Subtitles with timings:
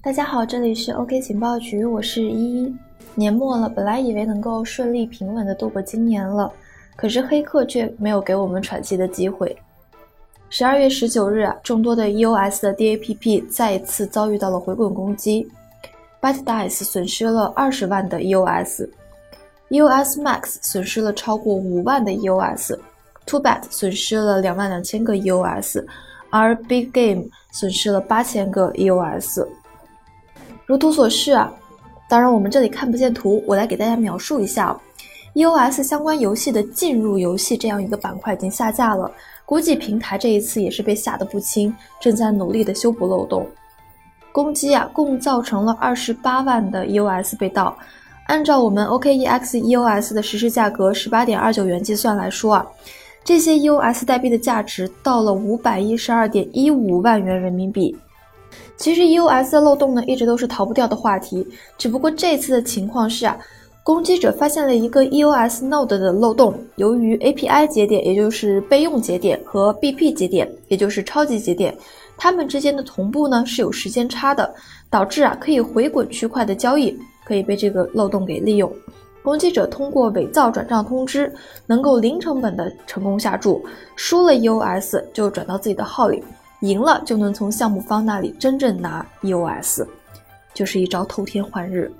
[0.00, 2.72] 大家好，这里是 OK 情报局，我是依依。
[3.16, 6.52] 年末了，本来以为能够顺利平稳的度过今年了，
[6.94, 9.56] 可是黑客却没有给我们喘息的机会。
[10.50, 15.48] 十二月十九日啊，众多的 EOS 的 DAPP 再一次遭遇到了回滚攻击
[16.22, 18.86] ，ByteDice 损失了二十万的 EOS，EOS
[20.22, 25.84] Max 损失了超过五万的 EOS，TwoBet 损失了两万两千个 EOS，
[26.30, 29.44] 而 Big Game 损失了八千个 EOS。
[30.68, 31.50] 如图所示啊。
[32.10, 34.78] 当然，我们这里看不见图，我来给大家描述一下。
[35.34, 39.10] EOS 相关游戏的进入游戏这样一个板块已经下架了，
[39.46, 43.46] 估计平台这一次也是被吓得不轻，正在努力的修补漏洞。
[44.30, 47.74] 攻击啊，共造成了二十八万的 EOS 被盗。
[48.26, 52.66] 按照我们 OKEX EOS 的实时价格十八点二九元计算来说啊，
[53.24, 57.96] 这些 EOS 代币的价值到了五百一十二点一五万元人民币。
[58.78, 61.46] 其实 EOS 的漏洞呢，一直都是逃不掉的话题。
[61.76, 63.36] 只不过这次的情况是啊，
[63.82, 66.54] 攻击者发现了一个 EOS Node 的漏洞。
[66.76, 71.76] 由于 API 节点，也就是备用节点和 BP 节点，也就是超级节点，
[72.16, 74.54] 它们之间的同步呢是有时间差的，
[74.88, 78.72] 导致啊可以回滚区块的交易可以被这个漏洞给利用。
[79.24, 81.30] 攻击者通过伪造转账通知，
[81.66, 83.62] 能够零成本的成功下注，
[83.96, 86.22] 输了 EOS 就转到自己的号里。
[86.60, 89.86] 赢了就能从项目方那里真正拿 EOS，
[90.54, 91.90] 就是一招偷天换日。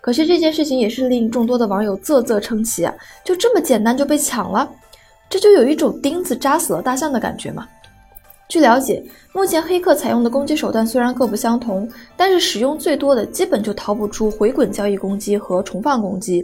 [0.00, 2.94] 可是这件事情也是令众多的网友啧啧称奇啊！
[3.24, 4.70] 就这么简单就被抢了，
[5.28, 7.68] 这就有一种钉子扎死了大象的感觉嘛。
[8.48, 16.42] 据了解，目前黑客采用的攻击手段虽然各不相同，但是使用最多的基本就逃不出回滚交易攻击和重放攻击。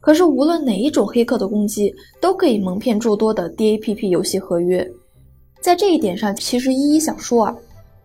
[0.00, 4.84] 可是无论哪一种黑客的攻击，都可以蒙骗诸多的 DAPP 游戏合约。
[5.60, 7.56] 在这一点上，其实一一想说啊，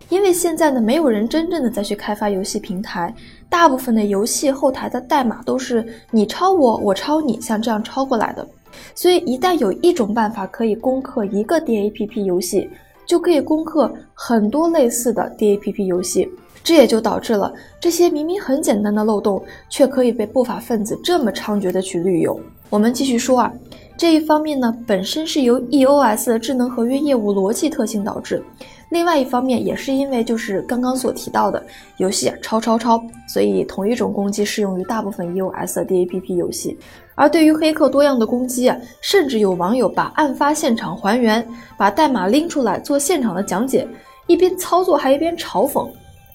[0.09, 3.13] 因为现在呢，没有人真正的再去开发游戏平台，
[3.49, 8.47] 大部分的游戏后台的代码都是你抄我，我抄你，像这样抄过来的。
[8.95, 12.67] 所以一旦有一种办法可以攻克一个 DAPP 游戏，
[13.05, 16.27] 就可以攻克很多类似的 DAPP 游戏，
[16.63, 22.39] 这也就导致了这些明明很简单的漏洞，却可以被不法分子这么猖獗的去利用。
[22.69, 23.53] 我们继续说啊。
[23.97, 28.41] 这一方面呢，本身是由 EOS 的智能合约业务逻辑特性导致；
[28.89, 31.63] 另外一方面，也是因为就是刚刚所提到的
[31.97, 36.75] 游戏啊抄抄抄，所以同一种攻击适用于大部分 EOS 的 DAPP 游戏。
[37.13, 41.47] 而对于黑客多样的攻击啊，甚至有网友把案发现场还原，
[41.77, 43.87] 把代码拎出来做现场的讲解，
[44.25, 45.87] 一边操作还一边嘲讽。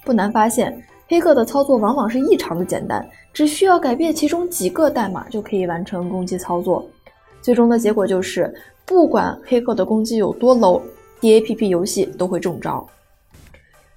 [0.05, 6.89] 不难发现，黑客的操作往往是异常的简单，只需要改变其中几个代码就可以完成攻击操作。
[7.47, 8.53] 最终的结果就是，
[8.85, 12.85] 不管黑客的攻击有多 low，DAPP 游戏都会中招。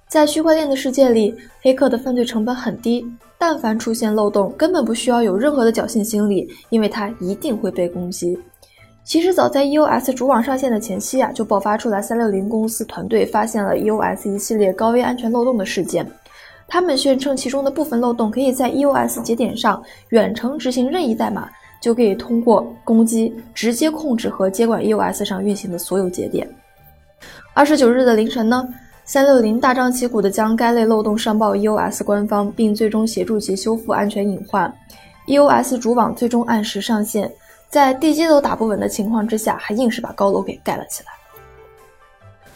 [0.06, 3.04] 在区块链的世界里，黑客的犯罪成本很低，
[3.36, 8.38] 但凡出现漏洞，根本不需要有任何的侥幸心理，因为它一定会被攻击。
[9.02, 16.08] 其实早在 EOS 主网上线的前夕啊，就爆发出来三六零公司团队发现了 EOS 一系列高危安全漏洞的事件。
[16.68, 21.50] 他们宣称其中的部分漏洞可以在 EOS 节点上远程执行任意代码。
[21.80, 26.48] 就可以通过攻击直接控制和接管 EOS 上运行的所有节点。
[27.54, 28.68] 二十九日的凌晨呢，
[29.04, 34.72] 三六零大张旗鼓地将该类漏洞上报 EOS 官方，并最终协助其修复安全隐患。
[35.26, 37.30] EOS 主网最终按时上线，
[37.68, 41.08] 在地基都打不稳的情况之下，还硬是把高楼给盖了起来。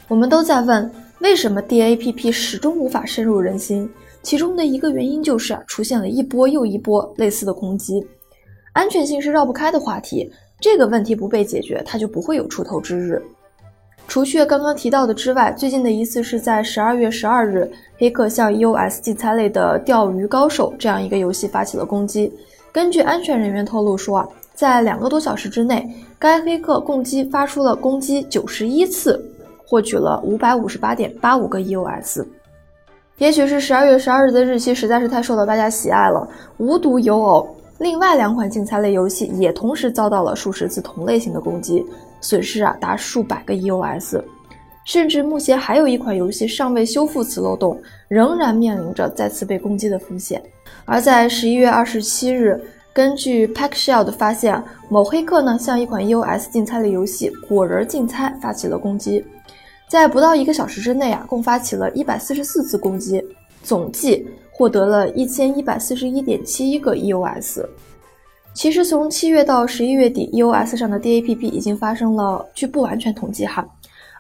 [0.09, 0.91] 我们都在问，
[1.21, 3.89] 为什么 DAPP 始终无法深入人心？
[4.23, 8.05] 其中的一个原因就是啊，出现了一波又一波类似的攻击。
[8.75, 10.29] 安全性是绕不开的话题，
[10.61, 13.23] 这个问题不被解决，它就不会有出头之日。
[14.09, 22.31] 除却刚刚提到的之外，最近的一次是在十二月十二日，黑客向 EOS 竞猜类的《钓鱼高手》这样一个游戏发起了攻击。
[22.73, 29.25] 根据安全人员透露说啊，在两个多小时之内，该黑客共计发出了攻击九十一次，
[29.65, 32.27] 获取了五百五十八点八五个 EOS。
[33.19, 36.29] 也许是十二月十二日的日期实在是太受到大家喜爱了，
[36.59, 37.49] 无独有偶。
[37.85, 41.85] 另外两款竞猜类游戏也同时遭到了数十次同类型的攻击，
[42.19, 44.25] 损失啊达数百个 EOS，
[44.87, 47.79] 甚至目前还有一款游戏尚未修复此漏洞，
[48.09, 50.43] 仍然面临着再次被攻击的风险。
[50.87, 52.59] 而在十一月二十七日，
[52.95, 59.23] 根据 Packshell 的发现，某黑客呢向一款 EOS 竞猜类游戏《果仁竞猜》发起了攻击，
[59.91, 63.23] 在不到一个小时之内啊，共发起了一百四十四次攻击，
[63.63, 64.27] 总计。
[64.57, 67.65] 获得了一千一百四十一点七一个 EOS。
[68.55, 73.67] 其实从七月到十一月底，EOS 上的 DAPP 已经发生了，据不完全统计哈，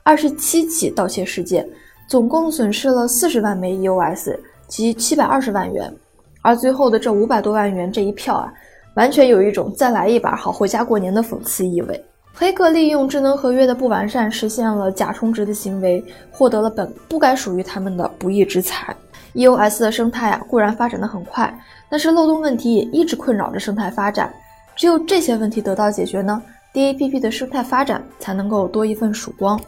[0.03, 1.65] 二十七起盗窃事件，
[2.09, 4.37] 总共损失了四十万枚 EOS
[4.67, 5.95] 及七百二十万元。
[6.43, 8.53] 而最后的这五百多万元这一票啊，
[8.97, 12.05] 完全有一种再来一把好回家过年的讽刺意味。
[12.35, 18.95] 黑客利用智能合约的不完善，实现了假充值的行为，获得了本不该属于他们的不义之财。
[19.35, 21.53] EOS 的生态啊，固然发展的很快，
[21.89, 24.33] 但是漏洞问题也一直困扰着生态发展。
[24.77, 26.43] 只有这些问题得到解决呢
[26.73, 29.61] ，DAPP 的生态发展才能够多一份曙光。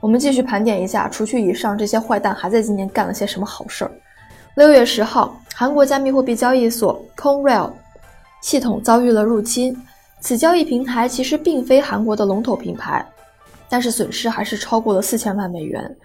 [0.00, 3.90] 我们继续盘点一下，除去以上这些坏蛋，还在今年干了些什么好事儿？
[4.54, 5.40] 六月十号。
[5.54, 7.74] 韩国加密货币交易所 c o n r a i l
[8.40, 9.76] 系统遭遇了入侵。
[10.20, 13.04] 此交易平台其实并非韩国的龙头品牌，
[13.68, 15.96] 但是损失还是超过了四千万美元。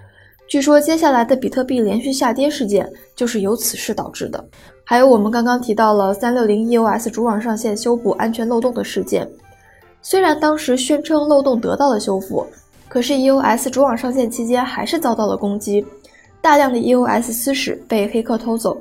[0.48, 4.44] 据说接下来的比特币连续下跌事件就是由此事导致的。
[4.84, 9.28] 还有我们刚刚提到了三六零 EOS 主网上线修补安全漏洞的事件，
[10.01, 12.45] 虽然当时宣称漏洞得到了修复，
[12.88, 15.84] 可是 EOS 主网上线期间还是遭到了攻击，
[16.42, 18.78] 大量的 EOS 私史被黑客偷走。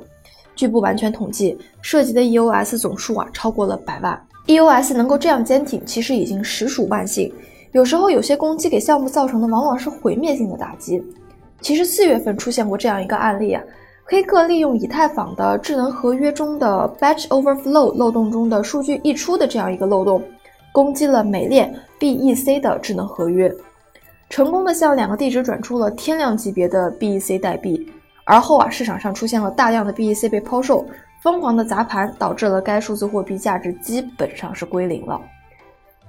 [0.55, 4.21] 据不完全统计，涉及的 EOS 总数啊超过了百万。
[4.45, 7.33] EOS 能够这样坚挺，其实已经实属万幸。
[7.71, 11.01] 有时候有些攻击给项目造成的往往是毁灭性的打击。
[11.63, 13.63] 其实四月份出现过这样一个案例啊，
[14.03, 20.21] 黑客利用以太坊的智能合约中的 Batch Overflow 漏洞中的数据溢出的这样一个漏洞，
[20.73, 23.49] 攻击了美链 BEC 的智能合约，
[24.29, 27.89] 成功的向两个地址转出了天量级别的 BEC 代币。
[28.25, 30.85] 而后啊，市场上出现了大量的 BEC 被抛售，
[31.21, 35.19] 疯狂的砸盘导致了该数字货币价值基本上是归零了。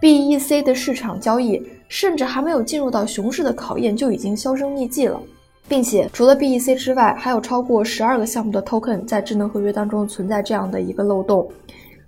[0.00, 5.20] BEC 的市场交易甚至还没有进入到熊市的考验，就已经销声匿迹了，
[5.68, 11.48] 并且除了 BEC 之外，还有超过十二个项目的 token 在智能合约当中存在这样的一个漏洞。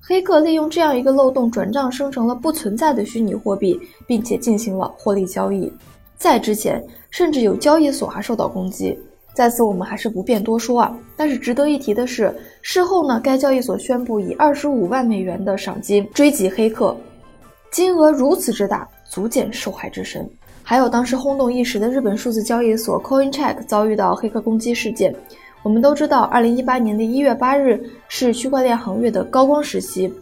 [0.00, 5.72] 黑客利用这样一个漏洞转账生成了不存在的虚拟货币，并且进行了获利交易。
[6.16, 6.80] 在之前，
[7.10, 8.96] 甚至有交易所还受到攻击。
[9.34, 10.96] 在此，我们还是不便多说啊。
[11.16, 16.96] 但是值得一提的是，事后呢，该交易所宣布以二十五万美元的赏金追击黑客，
[17.70, 20.28] 金额如此之大，足见受害之深。
[20.68, 25.14] 还有当时轰动一时的日本数字交易所 Coincheck 遭遇到黑客攻击事件。
[25.62, 30.12] 我们都知道，二零一八年的一月八日是区块链行业的高光时期，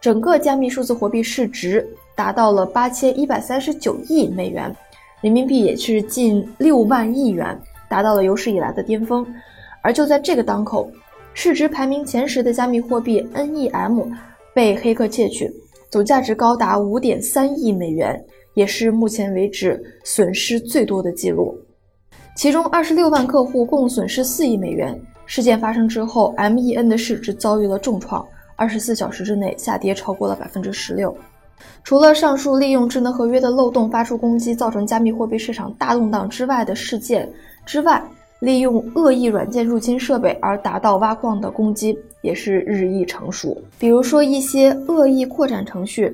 [0.00, 1.84] 整个加密数字货币市值
[2.14, 4.72] 达到了八千一百三十九亿美元，
[5.20, 7.60] 人民币也是近六万亿元。
[7.88, 9.26] 达到了有史以来的巅峰，
[9.82, 10.88] 而就在这个当口，
[11.34, 14.08] 市值排名前十的加密货币 NEM
[14.54, 15.52] 被黑客窃取，
[15.90, 18.24] 总价值高达五点三亿美元，
[18.58, 21.56] 也是目前为止损失最多的记录。
[22.34, 25.00] 其中二十六万客户共损失四亿美元。
[25.26, 28.26] 事件发生之后，MEN 的市值遭遇了重创，
[28.56, 31.16] 二十四小时之内下跌超过了百分之十六。
[31.84, 37.30] 除了上述利用智能合约的漏洞发出攻击，造成加密货币市场大动荡之外的事件。
[37.64, 38.02] 之外，
[38.40, 43.56] 利用恶意软件入侵设备而达到挖矿的攻击也是日益成熟。
[43.78, 46.12] 比如说一些恶意扩展程序，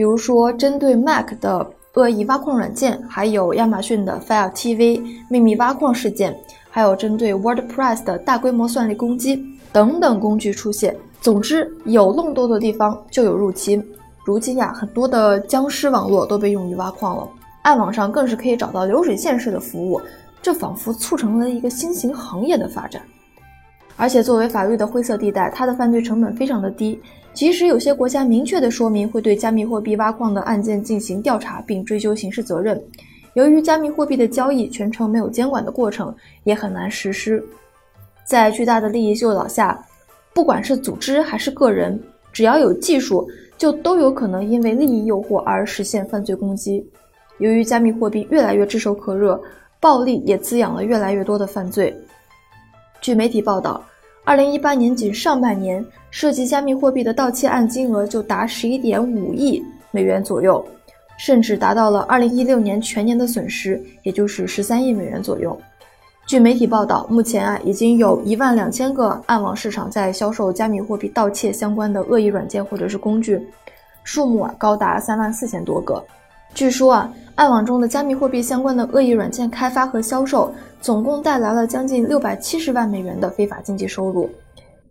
[0.00, 4.98] 比如说针对 Mac 的恶意挖矿软件，还有亚马逊的 Fire TV
[5.28, 6.34] 秘密挖矿事件，
[6.70, 10.96] 还有针对 WordPress 的大规模算力攻击等等工具出现。
[11.20, 13.86] 总之，有漏洞的地方就有入侵。
[14.24, 17.28] 如今呀，很多的僵尸网络都被用于挖矿了，
[17.60, 20.00] 暗网上更是可以找到流水线式的服务。
[20.40, 23.02] 这仿佛促成了一个新型行业的发展，
[24.00, 26.98] 而且作为法律的灰色地带，它的犯罪成本非常的低。
[27.34, 32.82] 即使有些国家明确的说明会对加密货币挖矿的案件进行调查并追究刑事责任，
[33.34, 36.14] 由于加密货币的交易全程没有监管的过程，
[36.44, 37.44] 也很难实施。
[38.24, 39.78] 在巨大的利益诱导下，
[40.32, 42.00] 不管是组织还是个人，
[42.32, 43.28] 只要有技术，
[43.58, 46.82] 就都有可能因为利益诱惑而实现犯罪攻击。
[47.36, 49.38] 由于加密货币越来越炙手可热。
[49.82, 51.96] 暴力也滋养了越来越多的犯罪。
[53.00, 53.82] 据媒体报道，
[54.30, 59.60] 二零一八年仅上半年涉及加密货币的盗窃案金额就达十一点五亿
[59.90, 60.64] 美元左右，
[61.18, 65.60] 甚至达到了二零一六年全年的损失，也就是十三亿美元左右。
[66.28, 73.44] 据媒体报道，目前啊已经有一万两千个暗网市场在销售加密货币盗窃相关的恶意软件或者是工具，
[74.04, 76.00] 数目啊高达三万四千多个。
[76.54, 77.12] 据说啊。
[77.36, 84.28] 暗网中的加密货币相关的恶意软件开发和销售，总共带来了将近六百七十万美元的非法经济收入。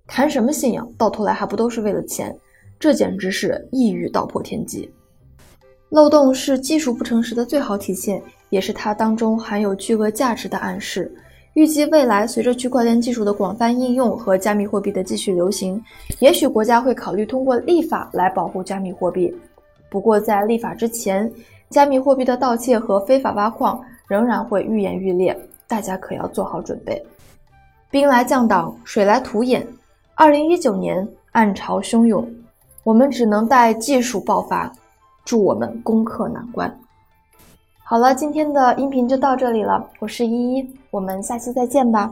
[0.05, 2.36] 谈什么信仰，到头来还不都是为了钱？
[2.79, 4.89] 这简直是一语道破天机。
[5.89, 11.12] 漏洞是技术不诚实的最好体现，也是它当中含有巨额价值的暗示。
[11.55, 15.84] 预计未来随着区块链技术的广泛应用和加密货币的继续流行，
[16.19, 19.36] 也许国家会考虑通过立法来保护加密货币。
[19.89, 21.29] 不过在立法之前，
[21.72, 25.36] 加密货币的盗窃和非法挖矿仍然会愈演愈烈，
[25.69, 27.01] 大家可要做好准备。
[27.89, 29.65] 兵来将挡，水来土掩。
[30.15, 32.27] 二零一九年暗潮汹涌，
[32.83, 34.69] 我们只能待技术爆发，
[35.23, 36.77] 祝我们攻克难关。
[37.83, 42.11] 好了，今天的音频就到这里了，我是依依，我们下期再见吧。